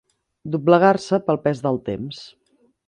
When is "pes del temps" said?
1.47-2.27